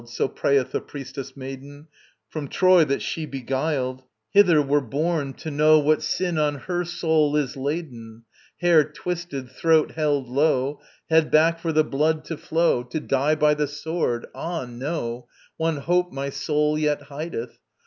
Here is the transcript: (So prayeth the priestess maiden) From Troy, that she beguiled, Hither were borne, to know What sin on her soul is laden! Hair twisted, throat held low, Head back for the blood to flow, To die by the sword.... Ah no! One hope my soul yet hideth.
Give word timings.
(So 0.07 0.27
prayeth 0.27 0.71
the 0.71 0.81
priestess 0.81 1.37
maiden) 1.37 1.85
From 2.27 2.47
Troy, 2.47 2.83
that 2.85 3.03
she 3.03 3.27
beguiled, 3.27 4.01
Hither 4.31 4.59
were 4.59 4.81
borne, 4.81 5.33
to 5.35 5.51
know 5.51 5.77
What 5.77 6.01
sin 6.01 6.39
on 6.39 6.55
her 6.55 6.83
soul 6.85 7.35
is 7.35 7.55
laden! 7.55 8.23
Hair 8.61 8.85
twisted, 8.93 9.51
throat 9.51 9.91
held 9.91 10.27
low, 10.27 10.79
Head 11.11 11.29
back 11.29 11.59
for 11.59 11.71
the 11.71 11.83
blood 11.83 12.25
to 12.25 12.37
flow, 12.37 12.81
To 12.81 12.99
die 12.99 13.35
by 13.35 13.53
the 13.53 13.67
sword.... 13.67 14.25
Ah 14.33 14.65
no! 14.65 15.27
One 15.57 15.77
hope 15.77 16.11
my 16.11 16.31
soul 16.31 16.79
yet 16.79 17.03
hideth. 17.03 17.59